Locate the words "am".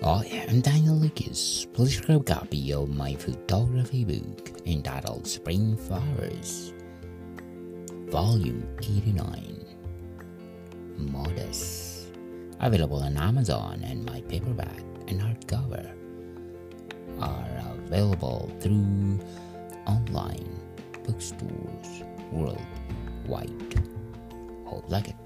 0.46-0.60